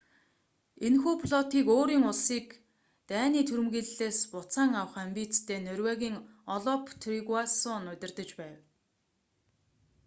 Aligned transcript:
энэхүү 0.85 1.13
флотыг 1.21 1.65
өөрийн 1.75 2.03
улсыг 2.11 2.47
даний 3.11 3.43
түрэмгийллээс 3.49 4.19
буцаан 4.33 4.71
авах 4.81 4.95
амбицтай 5.05 5.59
норвегийн 5.67 6.15
олаф 6.55 6.81
тригвассон 7.01 7.83
удирдаж 7.93 8.29
байв 8.39 8.57